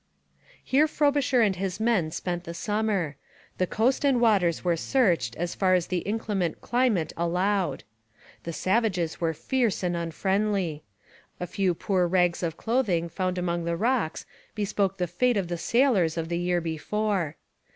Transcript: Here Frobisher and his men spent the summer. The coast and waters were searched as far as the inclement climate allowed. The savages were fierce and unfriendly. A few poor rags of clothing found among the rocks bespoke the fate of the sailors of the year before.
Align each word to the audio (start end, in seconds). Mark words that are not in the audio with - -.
Here 0.63 0.87
Frobisher 0.87 1.41
and 1.41 1.57
his 1.57 1.79
men 1.79 2.09
spent 2.09 2.43
the 2.45 2.55
summer. 2.55 3.17
The 3.59 3.67
coast 3.67 4.03
and 4.03 4.19
waters 4.19 4.63
were 4.63 4.75
searched 4.75 5.35
as 5.35 5.53
far 5.53 5.75
as 5.75 5.85
the 5.85 5.99
inclement 5.99 6.59
climate 6.59 7.13
allowed. 7.15 7.83
The 8.41 8.51
savages 8.51 9.21
were 9.21 9.35
fierce 9.35 9.83
and 9.83 9.95
unfriendly. 9.95 10.83
A 11.39 11.45
few 11.45 11.75
poor 11.75 12.07
rags 12.07 12.41
of 12.41 12.57
clothing 12.57 13.09
found 13.09 13.37
among 13.37 13.65
the 13.65 13.77
rocks 13.77 14.25
bespoke 14.55 14.97
the 14.97 15.05
fate 15.05 15.37
of 15.37 15.49
the 15.49 15.55
sailors 15.59 16.17
of 16.17 16.29
the 16.29 16.39
year 16.39 16.61
before. 16.61 17.35